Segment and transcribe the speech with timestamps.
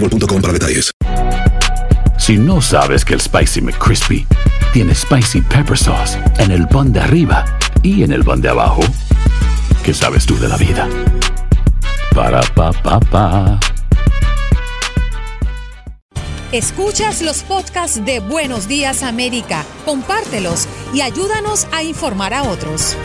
[0.00, 0.90] boostmobile.com para detalles.
[2.18, 4.26] Si no sabes que el Spicy McCrispy
[4.72, 7.44] tiene Spicy Pepper Sauce en el pan de arriba
[7.82, 8.82] y en el pan de abajo,
[9.84, 10.88] ¿qué sabes tú de la vida?
[12.14, 13.60] Para, pa, pa, pa.
[16.52, 22.96] Escuchas los podcasts de Buenos Días América, compártelos y ayúdanos a informar a otros.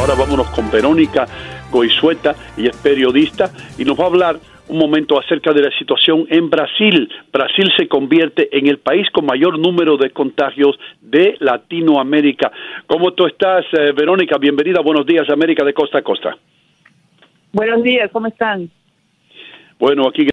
[0.00, 1.26] Ahora vámonos con Verónica
[1.70, 6.26] Goizueta, ella es periodista y nos va a hablar un momento acerca de la situación
[6.30, 7.08] en Brasil.
[7.32, 12.50] Brasil se convierte en el país con mayor número de contagios de Latinoamérica.
[12.86, 14.38] ¿Cómo tú estás, eh, Verónica?
[14.38, 14.80] Bienvenida.
[14.80, 16.36] Buenos días, América de costa a costa.
[17.52, 18.68] Buenos días, ¿cómo están?
[19.78, 20.26] Bueno, aquí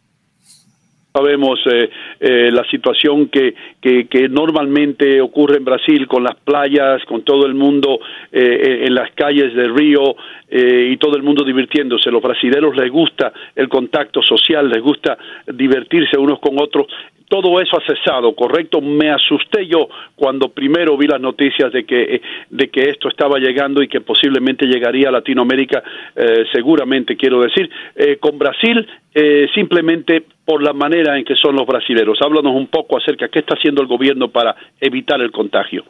[1.13, 1.89] sabemos eh,
[2.19, 7.45] eh, la situación que, que, que, normalmente ocurre en Brasil con las playas, con todo
[7.45, 7.99] el mundo
[8.31, 10.15] eh, en las calles de Río
[10.49, 12.11] eh, y todo el mundo divirtiéndose.
[12.11, 15.17] Los brasileños les gusta el contacto social, les gusta
[15.47, 16.87] divertirse unos con otros.
[17.31, 18.81] Todo eso ha cesado, ¿correcto?
[18.81, 19.87] Me asusté yo
[20.17, 24.65] cuando primero vi las noticias de que, de que esto estaba llegando y que posiblemente
[24.65, 25.81] llegaría a Latinoamérica,
[26.13, 27.69] eh, seguramente quiero decir.
[27.95, 32.19] Eh, con Brasil, eh, simplemente por la manera en que son los brasileros.
[32.21, 35.85] Háblanos un poco acerca de qué está haciendo el gobierno para evitar el contagio.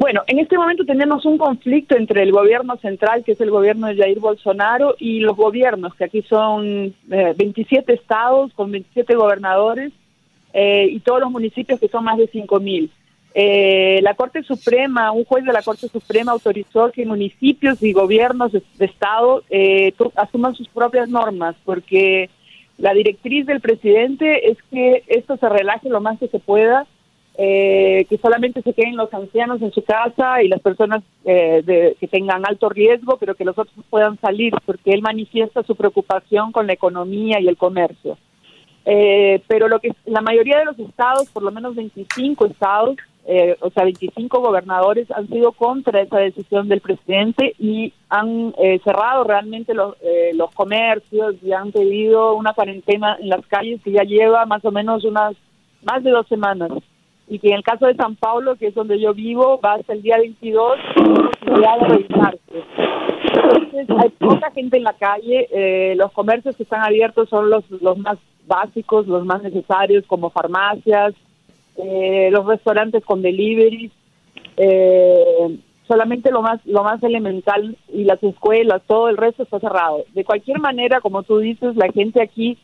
[0.00, 3.86] Bueno, en este momento tenemos un conflicto entre el gobierno central, que es el gobierno
[3.86, 9.92] de Jair Bolsonaro, y los gobiernos, que aquí son eh, 27 estados con 27 gobernadores
[10.54, 12.90] eh, y todos los municipios que son más de 5 mil.
[13.34, 18.52] Eh, la Corte Suprema, un juez de la Corte Suprema autorizó que municipios y gobiernos
[18.52, 22.30] de, de estado eh, asuman sus propias normas, porque
[22.78, 26.86] la directriz del presidente es que esto se relaje lo más que se pueda,
[27.36, 31.96] eh, que solamente se queden los ancianos en su casa y las personas eh, de,
[31.98, 36.52] que tengan alto riesgo, pero que los otros puedan salir, porque él manifiesta su preocupación
[36.52, 38.18] con la economía y el comercio.
[38.84, 42.96] Eh, pero lo que la mayoría de los estados, por lo menos 25 estados,
[43.26, 48.80] eh, o sea, 25 gobernadores han sido contra esa decisión del presidente y han eh,
[48.82, 53.92] cerrado realmente los, eh, los comercios y han pedido una cuarentena en las calles que
[53.92, 55.36] ya lleva más o menos unas
[55.82, 56.70] más de dos semanas
[57.30, 59.92] y que en el caso de San Paulo, que es donde yo vivo, va hasta
[59.92, 60.78] el día 22
[61.40, 62.40] posibilidad de revisarse.
[63.22, 67.62] Entonces, hay poca gente en la calle, eh, los comercios que están abiertos son los,
[67.70, 68.18] los más
[68.48, 71.14] básicos, los más necesarios, como farmacias,
[71.76, 73.92] eh, los restaurantes con delivery,
[74.56, 80.04] eh, solamente lo más lo más elemental y las escuelas, todo el resto está cerrado.
[80.14, 82.58] De cualquier manera, como tú dices, la gente aquí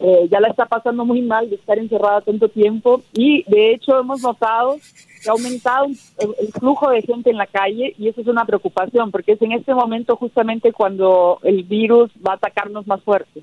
[0.00, 3.98] eh, ya la está pasando muy mal de estar encerrada tanto tiempo y de hecho
[3.98, 4.76] hemos notado
[5.22, 8.44] que ha aumentado el, el, flujo de gente en la calle y eso es una
[8.44, 13.42] preocupación porque es en este momento justamente cuando el virus va a atacarnos más fuerte.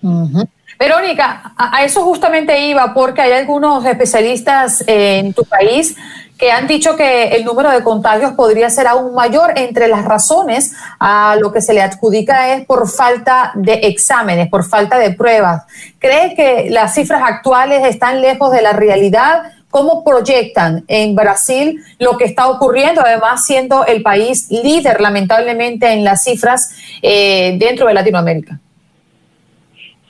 [0.00, 0.48] Uh -huh.
[0.78, 5.96] Verónica, a, a, eso justamente iba porque hay algunos especialistas en tu país
[6.42, 9.52] que han dicho que el número de contagios podría ser aún mayor.
[9.54, 14.64] Entre las razones a lo que se le adjudica es por falta de exámenes, por
[14.64, 15.62] falta de pruebas.
[16.00, 19.52] ¿Cree que las cifras actuales están lejos de la realidad?
[19.70, 26.02] ¿Cómo proyectan en Brasil lo que está ocurriendo, además siendo el país líder lamentablemente en
[26.02, 26.70] las cifras
[27.02, 28.58] eh, dentro de Latinoamérica?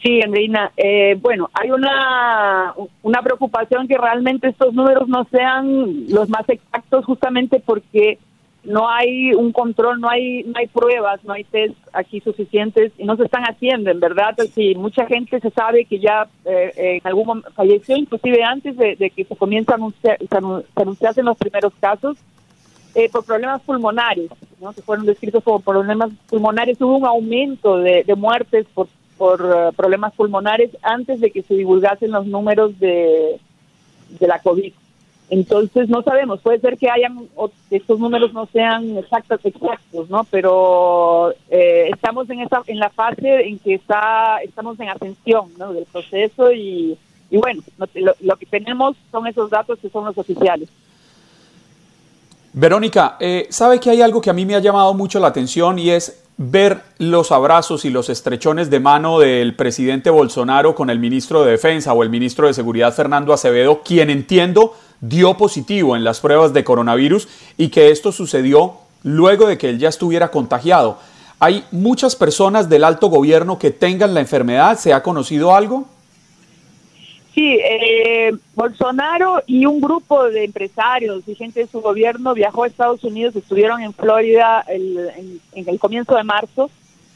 [0.03, 0.73] Sí, Andreina.
[0.77, 7.05] Eh, bueno, hay una, una preocupación que realmente estos números no sean los más exactos
[7.05, 8.19] justamente porque
[8.65, 13.05] no hay un control, no hay no hay pruebas, no hay test aquí suficientes y
[13.05, 14.37] no se están haciendo, en verdad.
[14.55, 19.11] Sí, mucha gente se sabe que ya eh, en algún momento falleció, inclusive antes de,
[19.15, 22.19] que se comiencen a anunciar, se anunciasen los primeros casos,
[22.95, 24.73] eh, por problemas pulmonares, ¿no?
[24.73, 26.79] que fueron descritos como problemas pulmonares.
[26.81, 28.87] Hubo un aumento de, muertes por,
[29.19, 33.38] por eh, problemas pulmonares antes de que se divulgasen los números de,
[34.19, 34.73] de la COVID.
[35.32, 37.26] Entonces no sabemos, puede ser que hayan
[37.70, 40.25] estos números no sean exactos exactos, ¿no?
[40.25, 45.73] Pero eh, estamos en esa en la fase en que está estamos en ascensión, ¿no?
[45.73, 46.99] Del proceso y,
[47.31, 47.62] y bueno,
[48.20, 50.69] lo, que tenemos son esos datos que son los oficiales.
[52.53, 55.79] Verónica, eh, sabe que hay algo que a mí me ha llamado mucho la atención
[55.79, 60.99] y es ver los abrazos y los estrechones de mano del presidente Bolsonaro con el
[60.99, 66.05] ministro de Defensa o el ministro de Seguridad Fernando Acevedo, quien entiendo dio positivo en
[66.05, 70.99] las pruebas de coronavirus y que esto sucedió luego de que él ya estuviera contagiado.
[71.38, 74.79] ¿Hay muchas personas del alto gobierno que tengan la enfermedad?
[74.79, 75.87] ¿Se ha conocido algo?
[77.34, 82.67] Sí, eh, Bolsonaro y un grupo de empresarios y gente de su gobierno viajó a
[82.67, 86.70] Estados Unidos, estuvieron en Florida en, el comienzo de marzo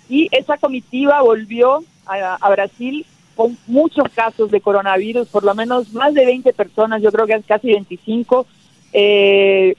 [0.09, 3.05] y esa comitiva volvió a Brasil
[3.37, 7.43] con muchos casos de coronavirus, por lo menos más de 20 personas, yo creo que
[7.43, 8.47] casi 25,
[8.95, 9.77] eh,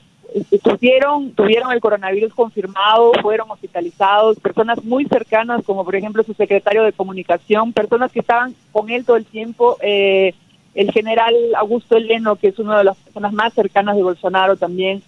[0.64, 6.84] tuvieron, tuvieron el coronavirus confirmado, fueron hospitalizados, personas muy cercanas, como por ejemplo su secretario
[6.84, 10.34] de comunicación, personas que estaban con él todo el tiempo, eh,
[10.76, 15.02] el general Augusto Eleno, que es una de las personas más cercanas de Bolsonaro también,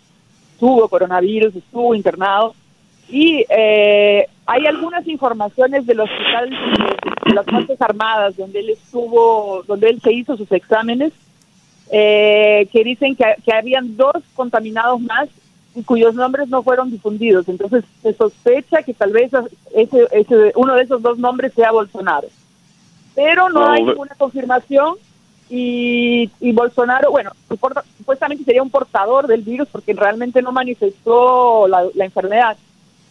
[0.60, 2.56] tuvo coronavirus, estuvo internado.
[3.08, 6.50] Y eh, hay algunas informaciones del hospital
[7.26, 11.14] de las Fuerzas Armadas, donde él estuvo, donde él se hizo sus exámenes,
[11.92, 15.30] eh, que dicen que, que habían dos contaminados más
[15.76, 17.48] y cuyos nombres no fueron difundidos.
[17.48, 19.32] Entonces se sospecha que tal vez
[19.74, 22.28] ese, ese, uno de esos dos nombres sea Bolsonaro.
[23.16, 24.96] Pero no, hay ninguna confirmación
[25.50, 27.32] y, y Bolsonaro, bueno,
[27.98, 32.56] supuestamente sería un portador del virus porque realmente no manifestó la, la enfermedad.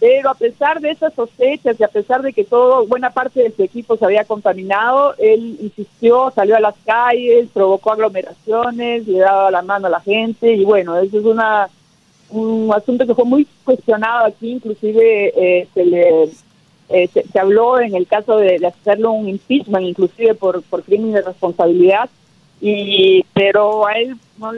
[0.00, 3.50] Pero a pesar de esas sospechas y a pesar de que todo, buena parte de
[3.50, 9.50] su equipo se había contaminado, él insistió, salió a las calles, provocó aglomeraciones, le daba
[9.50, 11.68] la mano a la gente y bueno, eso es una
[12.30, 16.28] un asunto que fue muy cuestionado aquí, inclusive eh, se le
[16.90, 21.12] eh, se, habló en el caso de, de, hacerlo un impeachment, inclusive por, por crimen
[21.12, 22.08] de responsabilidad,
[22.60, 24.52] y pero a él no,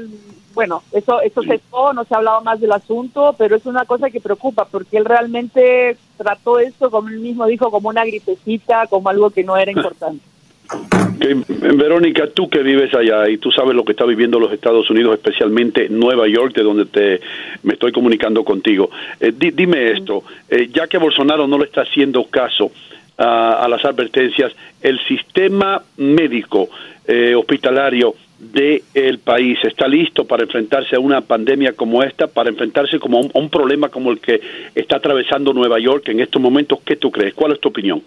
[0.54, 4.10] bueno, eso, eso se no se ha hablado más del asunto, pero es una cosa
[4.10, 9.08] que preocupa porque él realmente trató esto, como él mismo dijo, como una gripecita, como
[9.08, 10.22] algo que no era importante.
[11.76, 15.14] Verónica, tú que vives allá y tú sabes lo que está viviendo los Estados Unidos,
[15.14, 17.20] especialmente Nueva York, de donde te
[17.62, 18.90] me estoy comunicando contigo.
[19.20, 22.70] Eh, dime esto, eh, ya que Bolsonaro no le está haciendo caso
[23.22, 24.50] a las advertencias,
[24.80, 26.70] el sistema médico
[27.10, 33.00] eh, hospitalario del país está listo para enfrentarse a una pandemia como esta, para enfrentarse
[33.00, 34.40] como a un, problema como el que
[34.76, 36.78] está atravesando Nueva York en estos momentos.
[36.84, 37.34] ¿Qué tú crees?
[37.34, 38.00] ¿Cuál es tu opinión?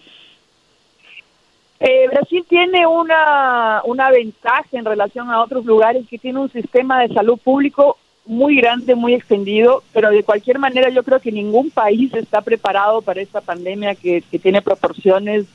[1.82, 7.02] Eh, Brasil tiene una, una ventaja en relación a otros lugares que tiene un sistema
[7.02, 11.72] de salud público muy grande, muy extendido, pero de cualquier manera yo creo que ningún
[11.72, 15.46] país está preparado para esta pandemia que, tiene proporciones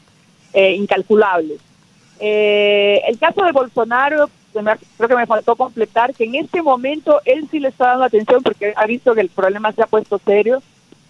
[0.52, 1.61] eh, incalculables.
[2.21, 7.47] Eh, el caso de Bolsonaro, creo que me faltó completar que en este momento él
[7.51, 10.63] sí le está dando atención porque ha visto que el problema se ha puesto serio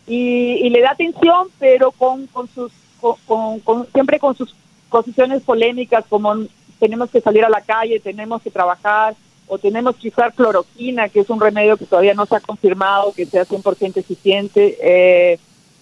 [0.07, 4.55] y, le da atención, pero con, con sus con, siempre con sus
[4.91, 6.35] posiciones polémicas como
[6.81, 9.15] tenemos que salir a la calle, tenemos que trabajar
[9.47, 13.13] o tenemos que usar cloroquina, que es un remedio que todavía no se ha confirmado
[13.13, 14.77] que sea 100% eficiente.
[14.81, 15.39] Eh,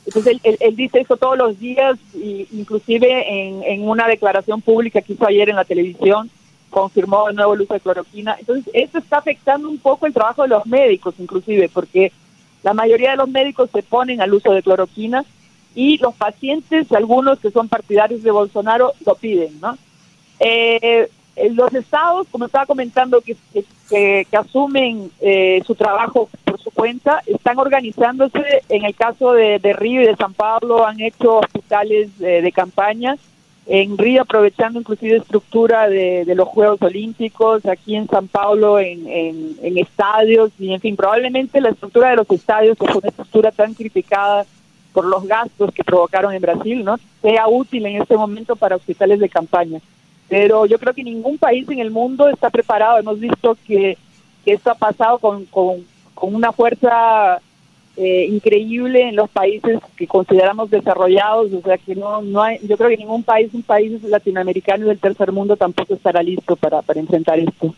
[0.07, 5.15] entonces él, dice eso todos los días, y inclusive en, en una declaración pública que
[5.15, 6.31] hizo ayer en la televisión,
[6.71, 8.37] confirmó el nuevo uso de cloroquina.
[8.39, 12.13] Entonces, esto está afectando un poco el trabajo de los médicos, inclusive, porque
[12.63, 15.25] la mayoría de los médicos se ponen al uso de cloroquina
[15.75, 19.77] y los pacientes, algunos que son partidarios de Bolsonaro, lo piden, ¿no?
[20.39, 21.09] Eh,
[21.53, 23.37] los estados, como estaba comentando, que,
[23.89, 26.31] que, asumen eh, su trabajo
[26.77, 28.63] cuenta, están organizándose.
[28.69, 33.17] En el caso de, Río y de San Pablo han hecho hospitales de, de campaña
[33.67, 40.53] en Río aprovechando inclusive estructura de, los Juegos Olímpicos, aquí en San Paulo en, estadios
[40.59, 44.47] y en fin, probablemente la estructura de los estadios, que fue una estructura tan criticada
[44.93, 46.97] por los gastos que provocaron en Brasil, ¿no?
[47.21, 49.81] Sea útil en este momento para hospitales de campaña.
[50.29, 52.99] Pero yo creo que ningún país en el mundo está preparado.
[52.99, 53.99] Hemos visto que,
[54.45, 55.47] que esto ha pasado con,
[56.17, 57.41] con una fuerza
[57.99, 62.77] eh, increíble en los países que consideramos desarrollados, o sea que no, no hay, yo
[62.77, 67.39] creo que ningún país, un país latinoamericano del tercer mundo tampoco estará listo para, enfrentar
[67.39, 67.75] esto.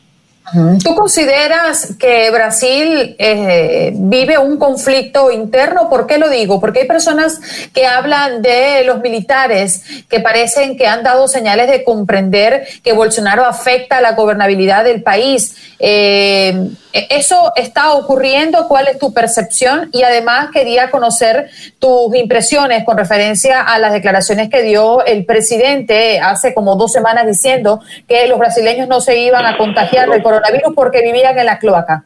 [0.82, 5.90] ¿Tú consideras que Brasil eh, vive un conflicto interno?
[5.90, 6.58] ¿Por qué lo digo?
[6.58, 7.38] Porque hay personas
[7.74, 13.44] que hablan de los militares que parecen que han dado señales de comprender que Bolsonaro
[13.44, 15.54] afecta la gobernabilidad del país.
[15.78, 18.66] Eh, ¿Eso está ocurriendo?
[18.66, 19.90] ¿Cuál es tu percepción?
[19.92, 26.18] Y además quería conocer tus impresiones con referencia a las declaraciones que dio el presidente
[26.18, 30.72] hace como dos semanas diciendo que los brasileños no se iban a contagiar del coronavirus
[30.74, 32.04] porque vivían en la cloaca.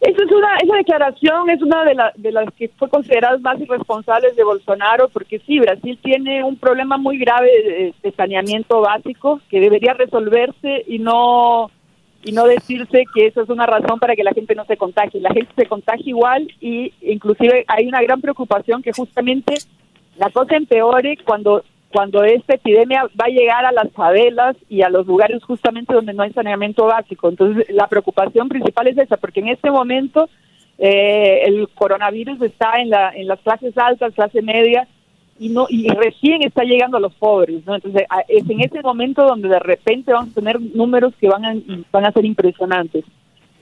[0.00, 4.34] Esa es una, esa declaración es una de, de las que fue considerada más irresponsables
[4.34, 9.94] de Bolsonaro, porque sí, Brasil tiene un problema muy grave de saneamiento básico que debería
[9.94, 11.70] resolverse y no
[12.24, 15.20] y no decirse que eso es una razón para que la gente no se contagie.
[15.20, 19.54] La gente se contagia igual y inclusive hay una gran preocupación que justamente
[20.16, 24.88] la cosa empeore cuando cuando esta epidemia va a llegar a las favelas y a
[24.88, 27.28] los lugares justamente donde no hay saneamiento básico.
[27.28, 30.28] Entonces, la preocupación principal es esa, porque en este momento
[30.78, 34.88] eh, el coronavirus está en, la, en las clases altas, clase media,
[35.42, 37.74] y no y recién está llegando a los pobres, ¿no?
[37.74, 41.54] Entonces es en ese momento donde de repente vamos a tener números que van a,
[41.90, 43.04] van a ser impresionantes.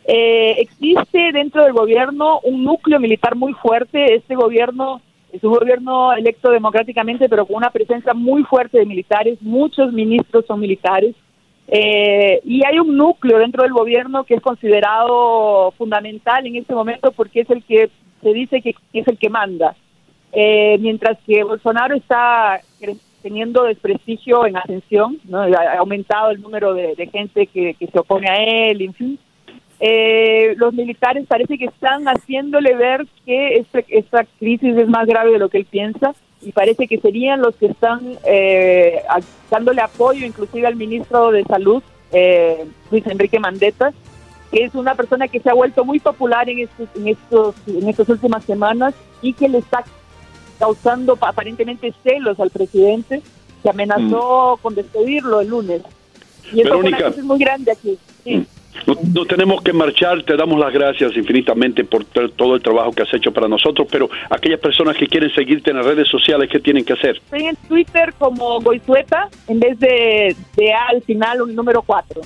[0.05, 4.15] Eh, existe dentro del gobierno un núcleo militar muy fuerte.
[4.15, 5.01] Este gobierno
[5.33, 9.39] es un gobierno electo democráticamente, pero con una presencia muy fuerte de militares.
[9.41, 11.15] Muchos ministros son militares.
[11.69, 17.13] Eh, y hay un núcleo dentro del gobierno que es considerado fundamental en este momento
[17.13, 17.89] porque es el que
[18.21, 19.75] se dice que es el que manda.
[20.33, 22.61] Eh, mientras que Bolsonaro está
[23.23, 25.43] teniendo desprestigio en ascensión, ¿no?
[25.43, 28.37] ha aumentado el número de, gente que, se opone a
[28.71, 29.19] él, en fin.
[29.79, 35.33] Eh, los militares parece que están haciéndole ver que este, esta crisis es más grave
[35.33, 39.03] de lo que él piensa y parece que serían los que están eh,
[39.51, 41.83] dándole apoyo inclusive al ministro de Salud,
[42.13, 43.93] eh, Luis Enrique Mandetta,
[44.53, 47.89] que es una persona que se ha vuelto muy popular en estos, en estos en
[47.89, 49.83] estas últimas semanas y que le está
[50.61, 53.23] causando aparentemente celos al presidente,
[53.63, 54.63] que amenazó mm.
[54.63, 55.83] con despedirlo el lunes.
[56.53, 57.99] Y eso es muy grande aquí.
[58.23, 58.37] Sí.
[58.37, 58.47] Mm.
[58.87, 63.13] No, tenemos que marchar, te damos las gracias infinitamente por todo el trabajo que has
[63.13, 66.85] hecho para nosotros, pero aquellas personas que quieren seguirte en las redes sociales, ¿qué tienen
[66.85, 67.17] que hacer?
[67.17, 72.21] Estoy en Twitter como Goizueta, en vez de, de A al final, un número 4.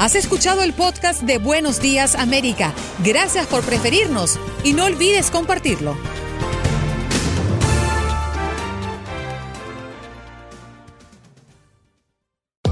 [0.00, 2.72] Has escuchado el podcast de Buenos Días América.
[3.04, 5.96] Gracias por preferirnos y no olvides compartirlo.